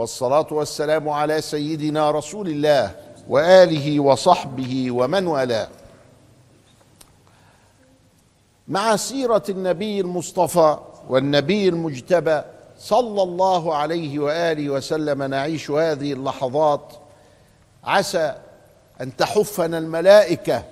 [0.00, 2.90] والصلاة والسلام على سيدنا رسول الله
[3.28, 5.68] وآله وصحبه ومن والاه.
[8.68, 12.42] مع سيرة النبي المصطفى والنبي المجتبى
[12.78, 16.92] صلى الله عليه وآله وسلم نعيش هذه اللحظات
[17.84, 18.34] عسى
[19.00, 20.64] أن تحفنا الملائكة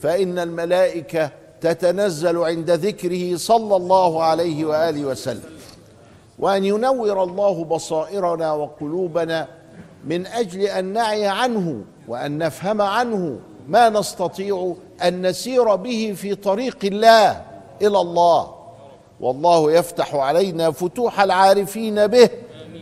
[0.00, 5.56] فإن الملائكة تتنزل عند ذكره صلى الله عليه وآله وسلم.
[6.38, 9.48] وأن ينور الله بصائرنا وقلوبنا
[10.04, 16.78] من أجل أن نعي عنه وأن نفهم عنه ما نستطيع أن نسير به في طريق
[16.84, 17.42] الله
[17.82, 18.54] إلى الله.
[19.20, 22.30] والله يفتح علينا فتوح العارفين به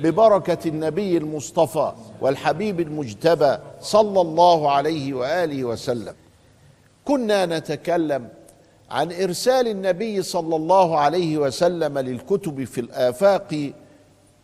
[0.03, 6.15] ببركة النبي المصطفى والحبيب المجتبى صلى الله عليه وآله وسلم.
[7.05, 8.29] كنا نتكلم
[8.91, 13.73] عن إرسال النبي صلى الله عليه وسلم للكتب في الآفاق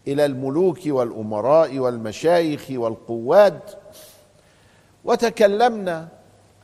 [0.09, 3.61] إلى الملوك والأمراء والمشايخ والقواد
[5.05, 6.09] وتكلمنا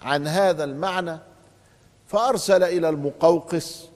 [0.03, 1.19] عن هذا المعنى
[2.07, 3.89] فأرسل إلى المقوقس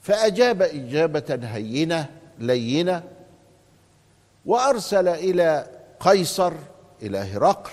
[0.00, 2.06] فأجاب إجابة هينة
[2.38, 3.02] لينة
[4.46, 5.66] وأرسل إلى
[6.00, 6.52] قيصر
[7.02, 7.70] إلى هرقل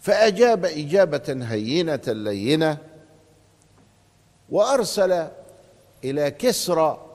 [0.00, 2.78] فأجاب إجابة هينة لينة
[4.50, 5.28] وأرسل
[6.04, 7.06] إلى كسرى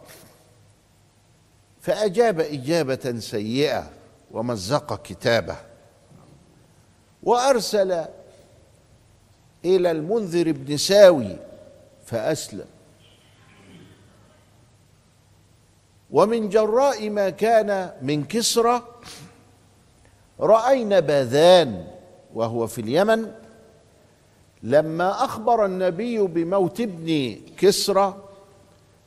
[1.81, 3.89] فأجاب إجابة سيئة
[4.31, 5.55] ومزق كتابه.
[7.23, 8.05] وأرسل
[9.65, 11.37] إلى المنذر بن ساوي
[12.05, 12.65] فأسلم.
[16.11, 18.83] ومن جراء ما كان من كسرى
[20.39, 21.87] رأينا باذان
[22.33, 23.31] وهو في اليمن
[24.63, 28.23] لما أخبر النبي بموت ابن كسرى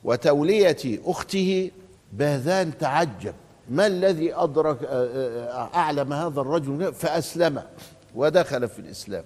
[0.04, 1.70] وتولية أخته
[2.12, 3.34] باذان تعجب.
[3.70, 4.78] ما الذي أدرك
[5.74, 7.62] أعلم هذا الرجل؟ فأسلم
[8.14, 9.24] ودخل في الإسلام.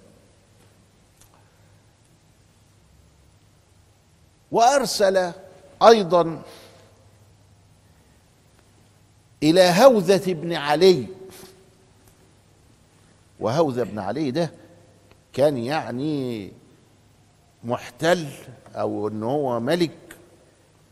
[4.51, 5.31] وأرسل
[5.83, 6.41] أيضا
[9.43, 11.05] إلى هوذة بن علي.
[13.39, 14.51] وهوذة بن علي ده
[15.33, 16.51] كان يعني
[17.63, 18.27] محتل
[18.75, 19.91] أو إن هو ملك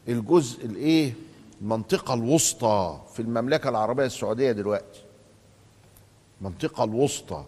[0.08, 1.14] الجزء الإيه؟
[1.62, 5.02] المنطقة الوسطى في المملكة العربية السعودية دلوقتي.
[6.42, 7.46] المنطقة الوسطى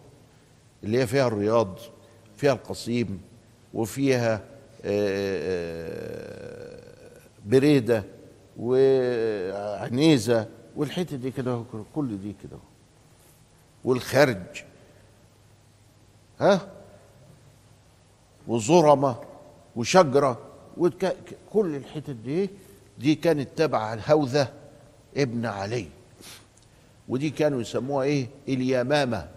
[0.84, 1.76] اللي هي فيها الرياض
[2.38, 3.22] فيها القصيم
[3.74, 4.42] وفيها
[7.46, 8.04] بريدة
[8.60, 11.64] وعنيزة والحتة دي كده
[11.96, 12.58] كل دي كده
[13.86, 14.64] والخرج.
[16.40, 16.68] ها؟
[18.50, 19.16] وزرمة
[19.76, 20.38] وشجرة
[20.78, 21.06] وك...
[21.54, 22.50] كل الحتت دي
[22.98, 24.48] دي كانت تبع الهوذة
[25.18, 25.88] ابن علي.
[27.10, 29.28] ودي كانوا يسموها إيه؟ اليمامة.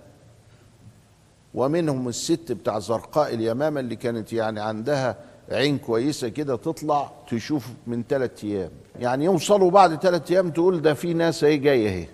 [1.54, 5.16] ومنهم الست بتاع زرقاء اليمامة اللي كانت يعني عندها
[5.50, 8.70] عين كويسة كده تطلع تشوف من ثلاث أيام.
[9.00, 12.06] يعني يوصلوا بعد ثلاث أيام تقول ده في ناس أهي جاية أهي.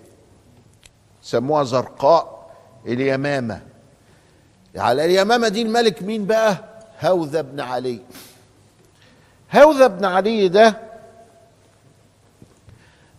[1.21, 2.51] سموها زرقاء
[2.85, 3.61] اليمامة.
[4.75, 6.68] على اليمامة دي الملك مين بقى؟
[6.99, 8.01] هوذا بن علي.
[9.55, 10.89] هوذا بن علي ده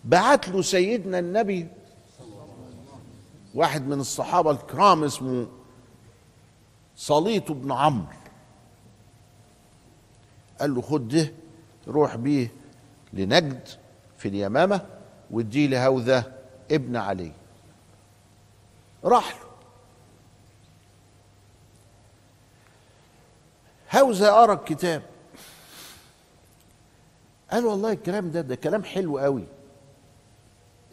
[0.05, 1.69] بعت له سيدنا النبي
[3.55, 5.47] واحد من الصحابة الكرام اسمه
[6.97, 8.07] صليط بن عمرو.
[10.61, 11.33] قال له خد ده
[11.89, 12.53] روح بيه
[13.13, 13.69] لنجد
[14.19, 14.87] في اليمامة
[15.31, 16.33] واديه لهوذا
[16.71, 17.33] ابن علي.
[19.05, 19.50] راح له.
[23.95, 25.03] هوذا قرا الكتاب.
[27.51, 29.45] قال والله الكلام ده ده كلام حلو قوي.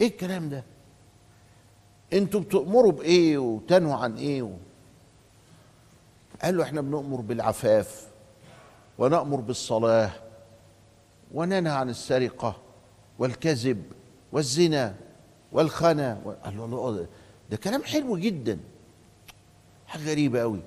[0.02, 0.64] إيه الكلام ده؟
[2.14, 4.52] أنتوا بتأمروا بإيه وتنهوا عن إيه و...
[6.42, 8.08] قال له إحنا بنأمر بالعفاف
[8.98, 10.12] ونأمر بالصلاة
[11.34, 12.56] وننهى عن السرقة
[13.20, 13.84] والكذب
[14.32, 14.96] والزنا
[15.52, 17.08] والخنا قال له
[17.50, 18.60] ده كلام حلو جدا.
[19.88, 20.60] حاجة غريبة قوي.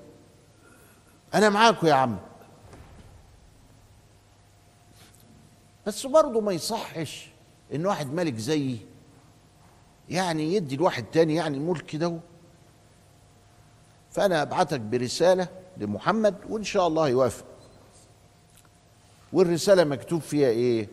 [1.33, 2.17] أنا معاكم يا عم.
[5.87, 7.29] بس برضه ما يصحش
[7.75, 8.79] إن واحد ملك زيي
[10.09, 12.19] يعني يدي الواحد تاني يعني الملك كده
[14.11, 15.47] فأنا أبعتك برسالة
[15.77, 17.45] لمحمد وإن شاء الله يوافق.
[19.33, 20.87] والرسالة مكتوب فيها إيه؟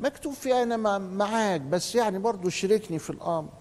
[0.00, 3.52] مكتوب فيها أنا معاك بس يعني برضو شاركني في الأمر.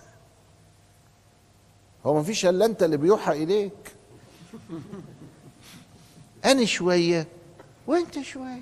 [2.06, 3.97] هو ما فيش إلا أنت اللي بيوحى إليك.
[6.46, 7.28] أنا شوية
[7.88, 8.62] وأنت شوية.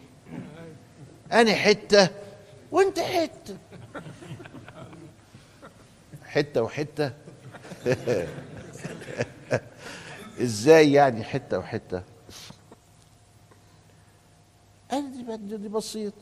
[1.31, 2.09] أنا حتة
[2.71, 3.57] وأنت حتة.
[6.25, 7.11] حتة وحتة.
[10.41, 12.03] إزاي يعني حتة وحتة؟
[14.91, 16.13] أنا دي, دي بسيط.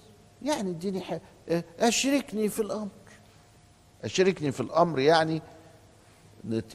[0.42, 1.04] يعني اديني
[1.80, 2.90] أشركني في الأمر.
[4.04, 5.42] أشركني في الأمر يعني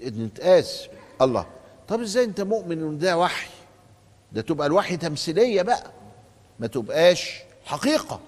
[0.01, 0.89] نتقاس.
[1.23, 1.47] الله.
[1.89, 3.51] طب إزاي أنت مؤمن إن ده وحي؟
[4.33, 5.91] ده تبقى الوحي تمثيلية بقى
[6.61, 8.21] ما تبقاش حقيقة.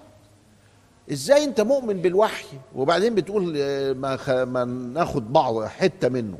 [1.11, 4.29] إزاي أنت مؤمن بالوحي؟ وبعدين بتقول آه، ما, خ...
[4.29, 6.37] ما ناخد بعض حتة منه.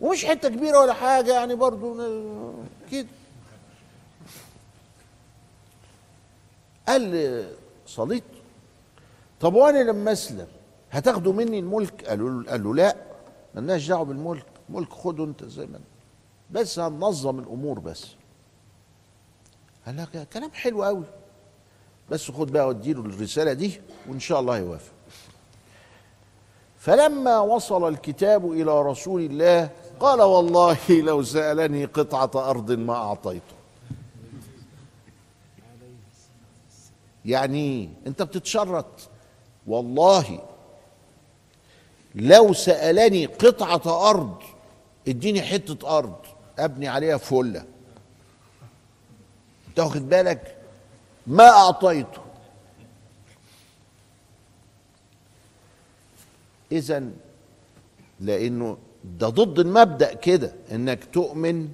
[0.00, 1.96] ومش حتة كبيرة ولا حاجة يعني برضو
[2.92, 3.06] كده
[6.88, 7.44] قال
[7.86, 8.24] صليت.
[9.40, 10.46] طب وأنا لما أسلم
[10.90, 12.96] هتاخدوا مني الملك؟ قالوا له لا
[13.54, 14.46] مالناش دعوة بالملك.
[14.68, 15.80] ملك خده أنت زي ما
[16.52, 18.06] بس هننظم الأمور بس.
[19.86, 21.04] قال لك كلام حلو قوي
[22.10, 24.92] بس خد بقى وديله الرسالة دي وإن شاء الله يوافق.
[26.78, 29.70] فلما وصل الكتاب إلى رسول الله
[30.00, 33.54] قال والله لو سألني قطعة أرض ما أعطيته.
[37.24, 38.86] يعني أنت بتتشرط.
[39.66, 40.40] والله
[42.14, 44.42] لو سألني قطعة أرض
[45.08, 46.16] اديني حتة أرض.
[46.64, 47.64] أبني عليها فله
[49.76, 50.56] تاخد بالك؟
[51.26, 52.22] ما أعطيته.
[56.72, 57.04] إذا
[58.20, 61.68] لأنه ده ضد المبدأ كده إنك تؤمن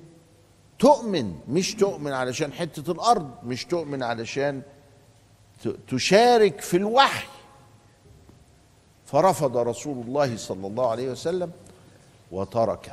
[0.79, 4.63] تؤمن مش تؤمن علشان حتة الأرض مش تؤمن علشان
[5.89, 7.27] تشارك في الوحي.
[9.07, 11.53] فرفض رسول الله صلى الله عليه وسلم
[12.31, 12.93] وتركه.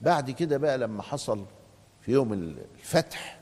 [0.00, 1.44] بعد كده بقى لما حصل
[2.00, 3.38] في يوم الفتح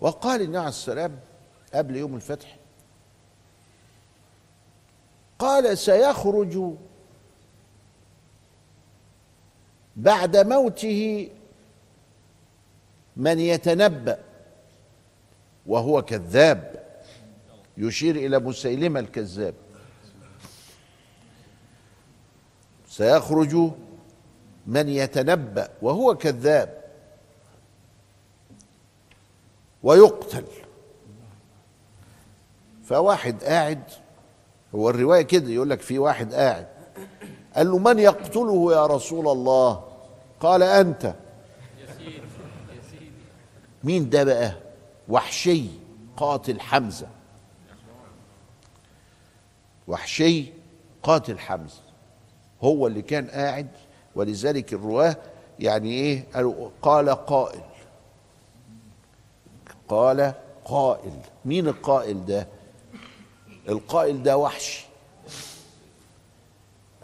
[0.00, 1.18] وقال النبي عليه السلام
[1.74, 2.56] قبل يوم الفتح
[5.38, 6.74] قال سيخرج
[9.96, 11.28] بعد موته
[13.16, 14.18] من يتنبأ
[15.66, 16.82] وهو كذاب
[17.76, 19.54] يشير إلى مسيلمة الكذاب.
[22.88, 23.70] سيخرج
[24.66, 26.82] من يتنبأ وهو كذاب
[29.82, 30.44] ويقتل.
[32.84, 33.82] فواحد قاعد
[34.74, 36.66] هو الرواية كده يقول لك في واحد قاعد
[37.56, 39.84] قال له من يقتله يا رسول الله؟
[40.40, 41.14] قال أنت.
[43.84, 44.54] مين ده بقى؟
[45.08, 45.66] وحشي
[46.16, 47.08] قاتل حمزة.
[49.88, 50.52] وحشي
[51.02, 51.80] قاتل حمزة.
[52.62, 53.68] هو اللي كان قاعد
[54.14, 55.16] ولذلك الرواة
[55.60, 57.62] يعني إيه؟ قالوا قال قائل.
[59.88, 61.12] قال قائل.
[61.44, 62.48] مين القائل ده؟
[63.68, 64.86] القائل ده وحش.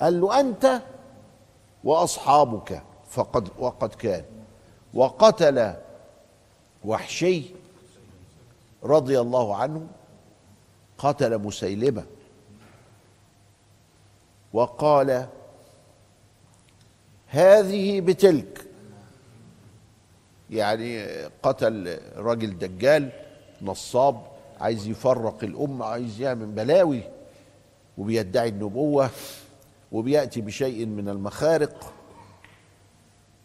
[0.01, 0.83] قال له أنت
[1.85, 4.25] وأصحابك فقد وقد كان.
[4.95, 5.75] وقتل
[6.85, 7.43] وحشي
[8.85, 9.87] رضي الله عنه
[10.99, 12.05] قتل مسيلمة.
[14.53, 15.29] وقال
[17.29, 18.65] هذه بتلك.
[20.51, 21.07] يعني
[21.43, 23.11] قتل راجل دجال
[23.63, 24.23] نصاب
[24.61, 27.03] عايز يفرق الأمة عايز يعمل بلاوي
[27.99, 29.11] وبيدعي النبوة
[29.93, 31.95] وبيأتي بشيء من المخارق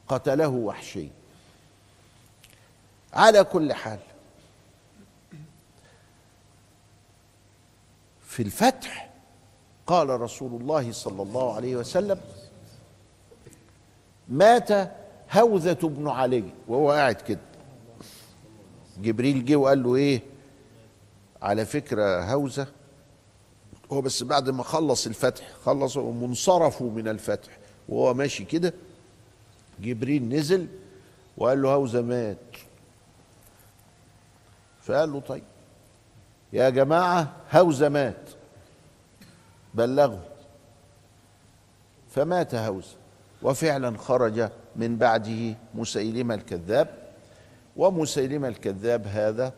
[0.07, 1.07] قتله وحشي.
[3.13, 3.99] على كل حال
[8.27, 9.09] في الفتح
[9.87, 12.21] قال رسول الله صلى الله عليه وسلم
[14.33, 14.91] مات
[15.31, 17.39] هوذة بن علي وهو قاعد كده.
[19.01, 20.21] جبريل جه وقال له إيه؟
[21.41, 22.67] على فكرة هوذة
[23.91, 27.57] هو بس بعد ما خلص الفتح خلص منصرفوا من الفتح
[27.89, 28.73] وهو ماشي كده
[29.79, 30.67] جبريل نزل
[31.37, 32.37] وقال له هوذة مات.
[34.81, 35.43] فقال له طيب
[36.53, 38.29] يا جماعة هوذة مات.
[39.73, 40.19] بلغوا
[42.11, 43.02] فمات هوذة.
[43.43, 46.87] وفعلا خرج من بعده مسيلمة الكذاب.
[47.77, 49.53] ومسيلمة الكذاب هذا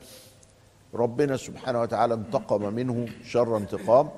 [0.94, 4.10] ربنا سبحانه وتعالى انتقم منه شر انتقام.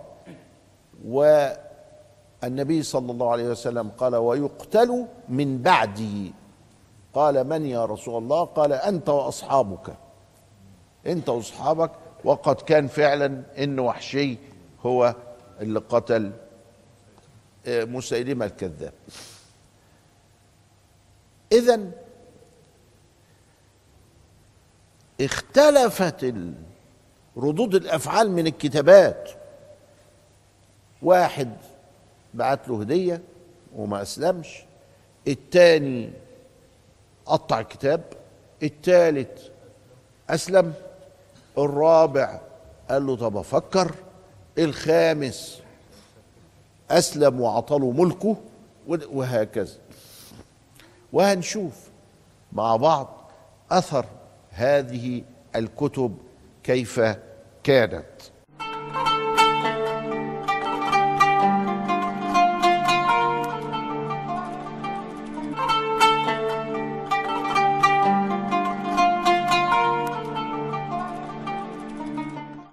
[1.05, 6.31] والنبي صلى الله عليه وسلم قال ويقتل من بعده.
[7.13, 9.95] قال من يا رسول الله؟ قال أنت وأصحابك.
[11.07, 11.91] أنت وأصحابك.
[12.23, 14.37] وقد كان فعلا إن وحشي
[14.85, 15.15] هو
[15.61, 16.31] اللي قتل
[17.65, 18.93] آه، مسيلمه الكذاب.
[21.51, 21.91] اذا
[25.21, 26.33] اختلفت
[27.37, 29.29] ردود الأفعال من الكتابات.
[31.01, 31.51] واحد
[32.33, 33.21] بعت له هدية
[33.75, 34.63] وما أسلمش
[35.27, 36.11] التاني
[37.25, 38.01] قطع الكتاب
[38.63, 39.51] التالت
[40.29, 40.73] أسلم
[41.57, 42.41] الرابع
[42.89, 43.95] قال له طب أفكر
[44.57, 45.61] الخامس
[46.91, 48.35] أسلم وعطله ملكه
[48.87, 49.73] وهكذا.
[51.13, 51.73] وهنشوف
[52.53, 53.31] مع بعض
[53.71, 54.05] أثر
[54.51, 55.23] هذه
[55.55, 56.17] الكتب
[56.63, 56.99] كيف
[57.63, 58.05] كانت.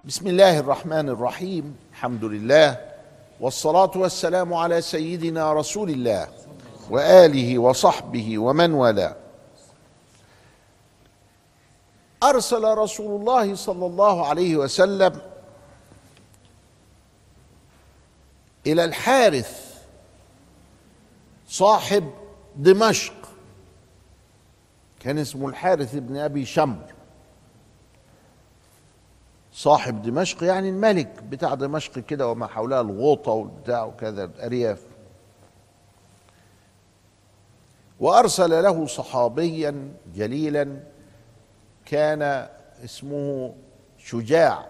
[0.05, 1.75] بسم الله الرحمن الرحيم.
[1.91, 2.79] الحمد لله
[3.39, 6.44] والصلاة والسلام على سيدنا رسول الله.
[6.89, 9.15] وآله وصحبه ومن والاه.
[12.23, 15.21] أرسل رسول الله صلى الله عليه وسلم
[18.67, 19.75] إلى الحارث
[21.47, 22.11] صاحب
[22.55, 23.13] دمشق
[24.99, 26.93] كان اسمه الحارث بن أبي شمر.
[29.53, 34.81] صاحب دمشق يعني الملك بتاع دمشق كده وما حولها الغوطة والبتاع وكذا الأرياف.
[37.99, 40.79] وأرسل له صحابيا جليلا
[41.85, 42.49] كان
[42.83, 43.53] اسمه
[43.97, 44.65] شجاع.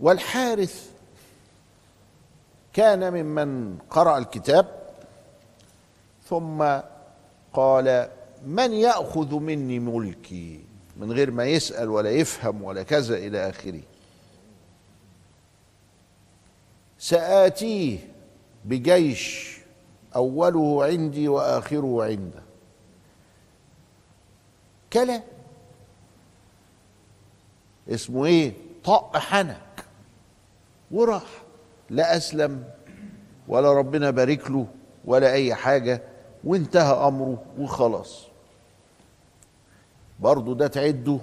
[0.00, 0.90] والحارث
[2.72, 4.66] كان ممن قرأ الكتاب
[6.28, 6.64] ثم
[7.52, 8.08] قال
[8.46, 10.60] من يأخذ مني ملكي؟
[10.96, 13.80] من غير ما يسأل ولا يفهم ولا كذا إلى آخره.
[16.98, 18.13] سآتيه
[18.64, 19.58] بجيش
[20.16, 22.42] أوله عندي وآخره عنده.
[24.92, 25.22] كلا.
[27.88, 28.52] اسمه إيه؟
[28.84, 29.84] طق حنك.
[30.90, 31.42] وراح.
[31.90, 32.64] لا أسلم
[33.48, 34.66] ولا ربنا بارك له
[35.04, 36.02] ولا أي حاجة
[36.44, 38.26] وانتهى أمره وخلاص.
[40.20, 41.18] برضه ده تعده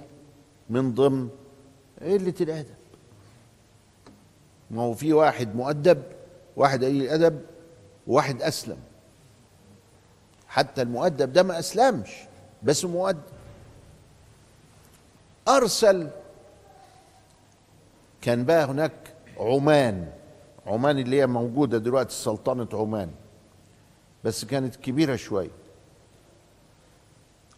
[0.70, 1.28] من ضمن
[2.02, 2.74] قلة الأدب.
[4.70, 6.02] ما هو في واحد مؤدب
[6.56, 7.40] واحد قليل الأدب
[8.06, 8.78] وواحد أسلم.
[10.48, 12.10] حتى المؤدب ده ما أسلمش
[12.62, 13.22] بس مؤدب.
[15.48, 16.10] أرسل
[18.20, 18.92] كان بقى هناك
[19.38, 20.12] عمان
[20.66, 23.10] عمان اللي هي موجودة دلوقتي سلطنة عمان
[24.24, 25.50] بس كانت كبيرة شوية.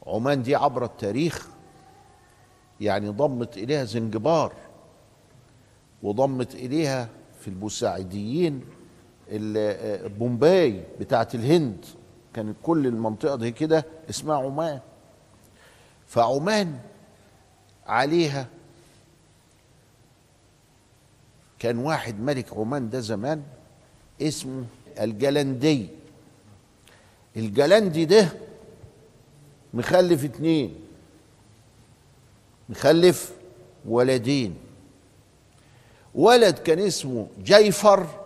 [0.07, 1.49] عمان دي عبر التاريخ
[2.81, 4.53] يعني ضمت إليها زنجبار
[6.03, 7.09] وضمت إليها
[7.41, 8.65] في البوساعديين
[10.19, 11.85] بومباي بتاعت الهند.
[12.35, 14.81] كانت كل المنطقة دي كده اسمها عمان.
[16.07, 16.79] فعمان
[17.87, 18.47] عليها
[21.59, 23.43] كان واحد ملك عمان ده زمان
[24.23, 24.65] اسمه
[25.01, 25.89] الجلندي.
[27.37, 28.29] الجلندي ده
[29.75, 30.75] مخلف اتنين.
[32.69, 33.33] مخلف
[33.85, 34.57] ولدين.
[36.15, 38.24] ولد كان اسمه جيفر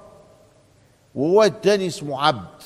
[1.19, 2.63] وولد تاني اسمه عبد.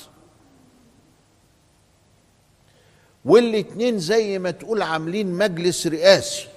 [3.24, 6.48] والاتنين زي ما تقول عاملين مجلس رئاسي.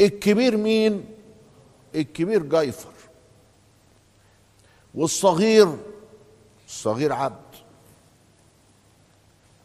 [0.00, 1.04] الكبير مين؟
[1.94, 2.92] الكبير جيفر
[4.94, 5.76] والصغير
[6.66, 7.54] الصغير عبد.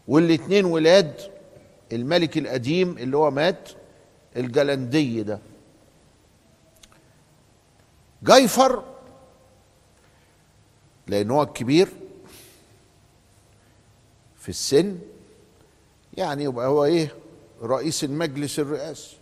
[0.08, 1.22] والاتنين ولاد
[1.92, 3.70] الملك القديم اللي هو مات
[4.36, 5.40] الجلندي ده.
[8.24, 8.95] جيفر
[11.08, 11.88] لأن هو الكبير
[14.38, 15.00] في السن
[16.18, 17.16] يعني يبقى هو إيه؟
[17.62, 19.18] رئيس المجلس الرئاسي.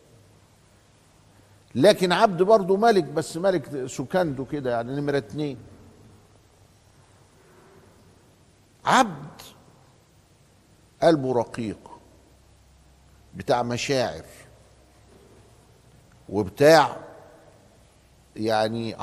[1.75, 5.58] لكن عبد برضه ملك بس ملك سكانده كده يعني نمرة اتنين.
[8.86, 9.42] عبد
[11.04, 12.00] قلبه رقيق
[13.36, 14.25] بتاع مشاعر
[16.30, 16.98] وبتاع
[18.36, 18.94] يعني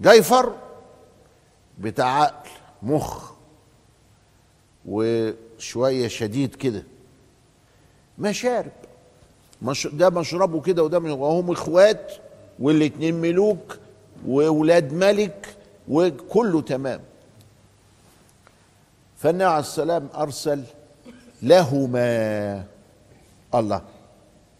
[0.00, 0.54] جيفر
[1.78, 2.50] بتاع عقل
[2.82, 3.32] مخ
[4.86, 6.82] وشوية شديد كده.
[8.18, 8.72] مشارب.
[9.62, 12.12] مش ده مشربه كده وده وهم إخوات
[12.58, 13.78] والاتنين ملوك
[14.26, 15.56] واولاد ملك
[15.88, 17.00] وكله تمام.
[19.16, 20.62] فالنبي عليه السلام أرسل
[21.42, 22.64] لهما.
[23.54, 23.82] الله.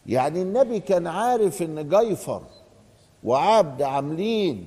[0.07, 2.43] يعني النبي كان عارف إن جيفر
[3.25, 4.67] وعبد عاملين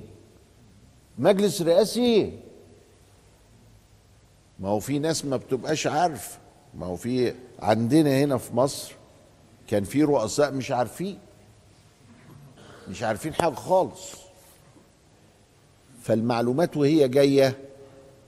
[1.18, 2.38] مجلس رئاسي.
[4.58, 6.38] ما هو في ناس ما بتبقاش عارف.
[6.74, 8.92] ما هو في عندنا هنا في مصر
[9.68, 11.18] كان في رؤساء مش عارفين.
[12.88, 14.12] مش عارفين حاجة خالص.
[16.02, 17.58] فالمعلومات وهي جاية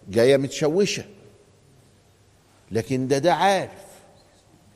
[0.08, 1.04] جاية متشوشة.
[2.70, 3.84] لكن ده ده عارف.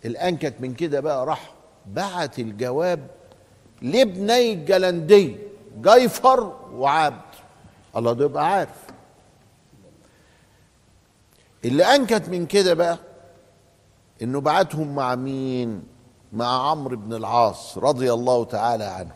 [0.04, 1.54] الانكت من كده بقى راح
[1.86, 3.06] بعت الجواب
[3.82, 5.36] لابني الجلندي
[5.80, 7.27] جيفر وعبد.
[7.96, 8.84] الله ده يبقى عارف.
[11.64, 12.98] اللي أنكت من كده بقى
[14.22, 15.82] إنه بعتهم مع مين؟
[16.32, 19.10] مع عمرو بن العاص رضي الله تعالى عنه.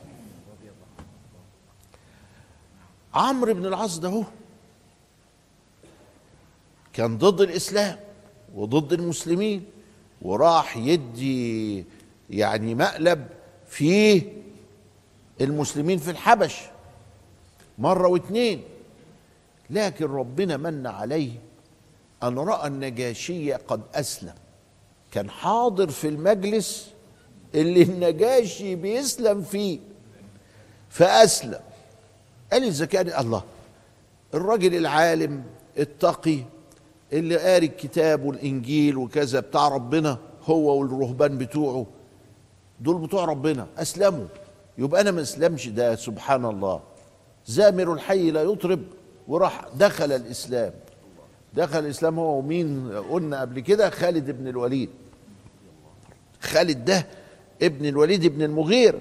[3.14, 4.24] عمرو بن العاص ده هو
[6.92, 7.98] كان ضد الإسلام
[8.54, 9.64] وضد المسلمين
[10.22, 11.84] وراح يدي
[12.30, 13.26] يعني مقلب
[13.68, 14.22] في
[15.40, 16.60] المسلمين في الحبش.
[17.78, 18.62] مرة واتنين.
[19.70, 21.32] لكن ربنا من عليه
[22.22, 24.34] أن رأى النجاشي قد أسلم.
[25.12, 26.88] كان حاضر في المجلس
[27.54, 29.78] اللي النجاشي بيسلم فيه.
[30.90, 31.60] فأسلم.
[32.52, 33.42] قال إذا كان الله.
[34.34, 35.42] الراجل العالم
[35.78, 36.38] التقي
[37.12, 41.86] اللي قاري الكتاب والإنجيل وكذا بتاع ربنا هو والرهبان بتوعه.
[42.80, 43.66] دول بتوع ربنا.
[43.78, 44.26] أسلموا.
[44.78, 45.68] يبقى أنا ما أسلمش.
[45.68, 46.80] ده سبحان الله.
[47.46, 48.82] زامر الحي لا يطرب
[49.28, 50.72] وراح دخل الإسلام.
[51.54, 54.90] دخل الإسلام هو ومين قلنا قبل كده؟ خالد بن الوليد.
[56.40, 57.06] خالد ده
[57.62, 59.00] ابن الوليد ابن المغير.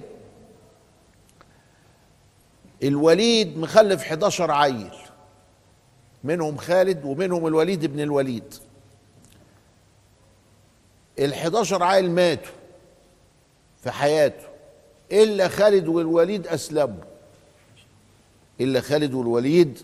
[2.82, 4.90] الوليد مخلف 11 عيل
[6.24, 8.54] منهم خالد ومنهم الوليد ابن الوليد.
[11.18, 12.52] ال 11 عيل ماتوا
[13.82, 14.44] في حياته
[15.12, 17.11] إلا خالد والوليد أسلموا.
[18.62, 19.78] إلا خالد والوليد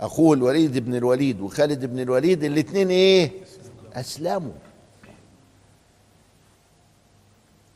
[0.00, 3.30] أخوه الوليد بن الوليد وخالد بن الوليد الاثنين إيه؟
[3.92, 4.52] أسلموا.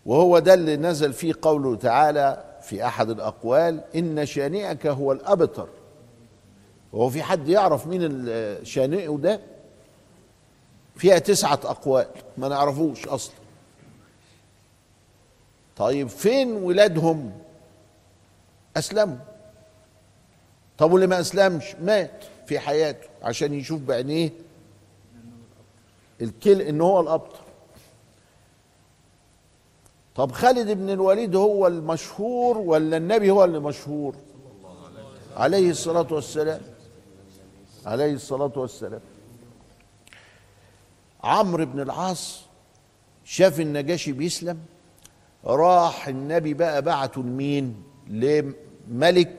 [0.06, 5.68] وهو ده اللي نزل فيه قوله تعالى في أحد الأقوال إن شانئك هو الأبتر.
[6.92, 9.40] وهو في حد يعرف مين ال- شانئه ده؟
[10.96, 12.06] فيها تسعة أقوال
[12.38, 13.34] ما نعرفوش أصلا.
[15.76, 17.32] طيب فين ولادهم؟
[18.76, 19.16] أسلموا.
[20.80, 24.30] طب واللي ما أسلمش مات في حياته عشان يشوف بعينيه؟
[26.20, 27.40] الكل إن هو الأبطر.
[30.16, 34.14] طب خالد بن الوليد هو المشهور ولا النبي هو اللي مشهور؟
[35.36, 36.60] عليه الصلاة والسلام.
[37.86, 39.00] عليه الصلاة والسلام.
[41.24, 42.40] عمرو بن العاص
[43.24, 44.58] شاف النجاشي بيسلم
[45.44, 49.36] راح النبي بقى بعته لمين؟ لملك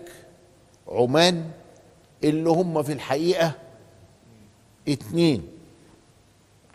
[0.88, 1.52] عمان
[2.24, 3.52] اللي هم في الحقيقة
[4.88, 5.48] اتنين.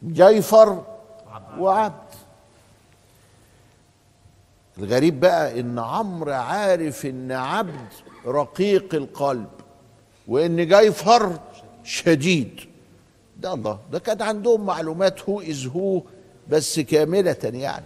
[0.05, 0.85] جيفر
[1.59, 2.07] وعبد.
[4.79, 7.89] الغريب بقى إن عمرو عارف إن عبد
[8.27, 9.51] رقيق القلب
[10.29, 11.41] وإن جيفر
[11.85, 12.61] شديد.
[13.37, 13.79] ده الله.
[13.93, 16.03] ده كان عندهم معلومات who is who
[16.49, 17.85] بس كاملة يعني.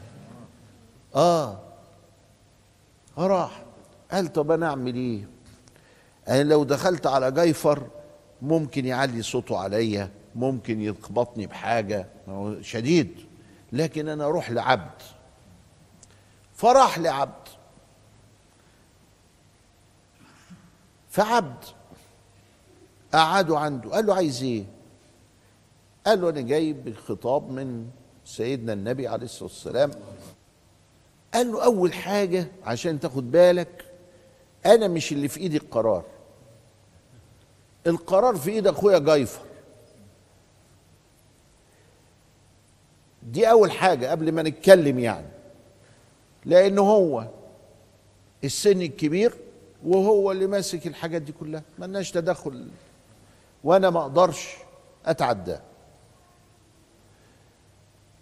[1.14, 1.58] آه
[3.18, 3.62] راح.
[4.12, 5.28] قال طب أنا أعمل إيه؟
[6.30, 7.86] أنا لو دخلت على جيفر
[8.42, 13.14] ممكن يعلي صوته عليا ممكن يخبطني بحاجة هو شديد.
[13.72, 15.02] لكن أنا أروح لعبد.
[16.54, 17.48] فراح لعبد.
[21.10, 21.64] فعبد
[23.12, 23.90] قعدوا عنده.
[23.90, 24.64] قال له عايز إيه؟
[26.06, 27.86] قال له أنا جايب خطاب من
[28.24, 29.90] سيدنا النبي عليه الصلاة والسلام.
[31.34, 33.84] قال له أول حاجة عشان تاخد بالك
[34.66, 36.04] أنا مش اللي في إيدي القرار.
[37.86, 39.42] القرار في ايد اخويا جايفر.
[43.22, 45.26] دي اول حاجة قبل ما نتكلم يعني.
[46.44, 47.26] لأن هو
[48.44, 49.34] السن الكبير
[49.84, 51.62] وهو اللي ماسك الحاجات دي كلها.
[51.78, 52.68] ملناش تدخل.
[53.64, 54.56] وأنا ما أقدرش
[55.06, 55.60] اتعداه.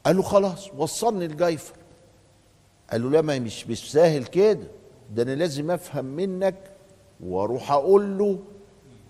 [0.07, 1.75] قال له خلاص وصلني الجيفر
[2.91, 3.93] قال له لا ما مش مش
[4.33, 4.67] كده.
[5.11, 6.71] ده أنا لازم افهم منك
[7.21, 8.39] وأروح أقول له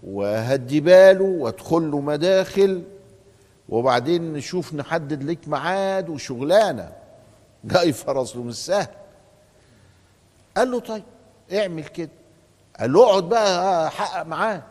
[0.02, 2.84] وهدي باله وادخل له مداخل
[3.68, 6.92] وبعدين نشوف نحدد لك ميعاد وشغلانة.
[7.64, 8.94] جايفر اصله مش سهل
[10.56, 11.04] قال له طيب
[11.52, 12.10] اعمل كده.
[12.80, 14.64] قال له اقعد بقى احقق معاك.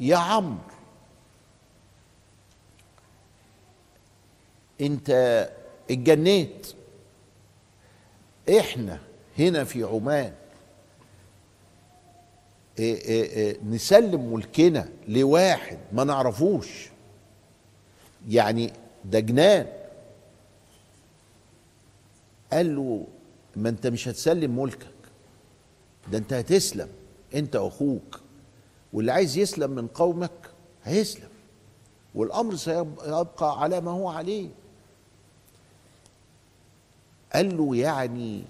[0.00, 0.58] يا عمرو
[4.80, 5.10] انت
[5.90, 6.66] اتجنيت
[8.58, 8.98] إحنا
[9.38, 10.32] هنا في عمان
[13.64, 16.88] نسلم ملكنا لواحد ما نعرفوش.
[18.28, 18.72] يعني
[19.04, 19.66] ده جنان
[22.52, 23.06] قال له
[23.56, 24.86] ما أنت مش هتسلم ملكك.
[26.12, 26.88] ده أنت هتسلم.
[27.34, 28.20] أنت واخوك
[28.92, 30.50] واللي عايز يسلم من قومك
[30.84, 31.28] هيسلم.
[32.14, 33.26] والأمر سيبقى
[33.62, 34.48] على ما هو عليه.
[37.32, 38.42] قال له يعني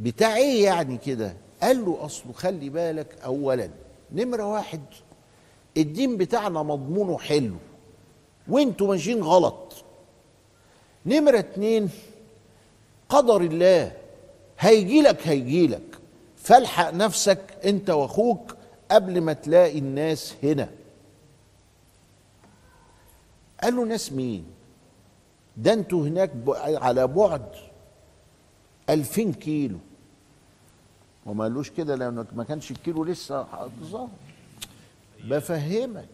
[0.00, 3.70] بتاع إيه يعني كده؟ قال له اصله خلي بالك اولا.
[4.12, 4.80] نمرة واحد
[5.76, 7.56] الدين بتاعنا مضمونه حلو.
[8.48, 9.84] وانتوا ماشيين غلط.
[11.06, 11.90] نمرة اتنين
[13.08, 13.92] قدر الله
[14.58, 15.98] هيجي لك هيجي لك.
[16.36, 18.56] فالحق نفسك أنت وأخوك
[18.90, 20.68] قبل ما تلاقي الناس هنا.
[23.62, 24.44] قال له ناس مين؟
[25.56, 27.46] ده أنتوا هناك على بعد
[28.90, 29.78] ألفين كيلو.
[31.28, 33.46] وما قالوش كده لأنه ما كانش الكيلو لسه
[33.82, 34.08] ظاهر.
[35.24, 36.08] بفهمك.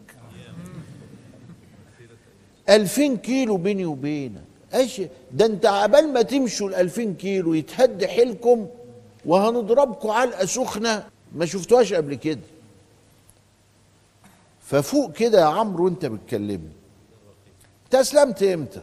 [2.68, 4.42] ألفين كيلو بيني وبينك.
[4.74, 8.68] إيش ده أنت عبال ما تمشوا الألفين كيلو يتهد حيلكم
[9.24, 11.06] وهنضربكم علقة سخنة.
[11.34, 12.40] ما شفتوهاش قبل كده.
[14.60, 16.72] ففوق كده يا عمرو وأنت بتكلمني.
[17.84, 18.82] أنت أسلمت إمتى؟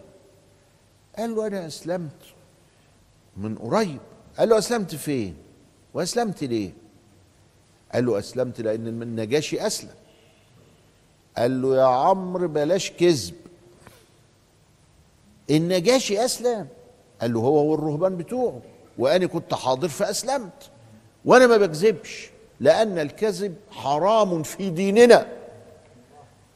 [1.17, 2.21] قال له أنا أسلمت
[3.37, 3.99] من قريب.
[4.37, 5.35] قال له أسلمت فين؟
[5.93, 6.71] وأسلمت ليه؟
[7.93, 9.89] قال له أسلمت لأن النجاشي أسلم.
[11.37, 13.35] قال له يا عمرو بلاش كذب.
[15.49, 16.67] النجاشي أسلم.
[17.21, 18.61] قال له هو والرهبان بتوعه.
[18.97, 20.69] وأنا كنت حاضر فأسلمت.
[21.25, 25.27] وأنا ما بكذبش لأن الكذب حرام في ديننا.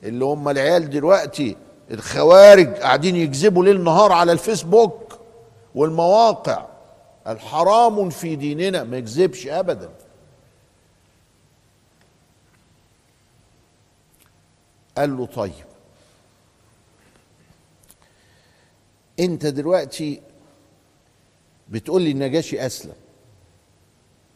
[0.04, 1.56] اللي هم العيال دلوقتي
[1.92, 5.20] الخوارج قاعدين يكذبوا ليل نهار على الفيسبوك
[5.76, 6.66] والمواقع.
[7.28, 9.90] الحرام في ديننا ما يكذبش ابدا.
[14.98, 15.66] قال له طيب
[19.20, 20.22] أنت دلوقتي
[21.70, 22.94] بتقول لي النجاشي أسلم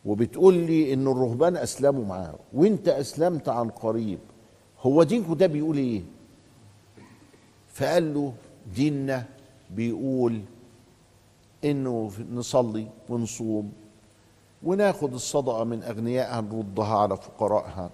[0.05, 4.19] وبتقول لي إن الرهبان أسلموا معاه وأنت أسلمت عن قريب
[4.81, 6.01] هو دينكم ده بيقول إيه؟
[7.73, 8.33] فقال له
[8.75, 9.25] ديننا
[9.69, 10.41] بيقول
[11.65, 13.73] إنه نصلي ونصوم
[14.63, 17.91] وناخد الصدقه من اغنيائها نردها على فقرائها.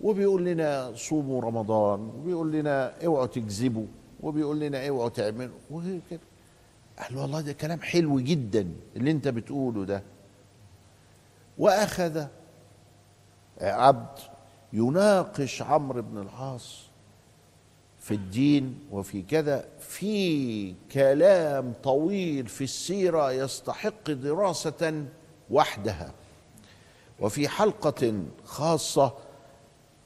[0.00, 3.86] وبيقول لنا صوموا رمضان وبيقول لنا اوعوا تكذبوا
[4.22, 5.58] وبيقول لنا اوعوا تعملوا.
[5.70, 6.20] وكده
[6.98, 10.02] قال والله ده كلام حلو جدا اللي أنت بتقوله ده.
[11.58, 12.24] وأخذ
[13.60, 14.18] عبد
[14.72, 16.93] يناقش عمرو بن العاص.
[18.04, 25.04] في الدين وفي كذا في كلام طويل في السيرة يستحق دراسة
[25.50, 26.12] وحدها.
[27.20, 29.12] وفي حلقة خاصة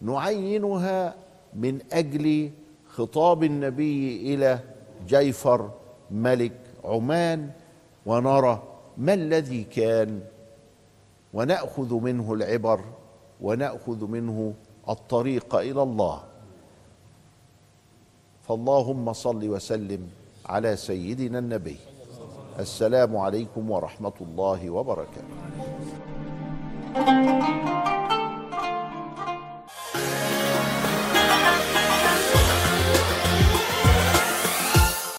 [0.00, 1.14] نعينها
[1.54, 2.50] من أجل
[2.88, 4.60] خطاب النبي إلى
[5.08, 5.70] جيفر
[6.10, 6.52] ملك
[6.84, 7.50] عمان
[8.06, 8.62] ونرى
[8.96, 10.20] ما الذي كان
[11.34, 12.80] ونأخذ منه العبر
[13.40, 14.54] ونأخذ منه
[14.88, 16.27] الطريق إلى الله.
[18.48, 20.08] فاللهم صل وسلم
[20.46, 21.76] على سيدنا النبي.
[22.58, 25.36] السلام عليكم ورحمة الله وبركاته.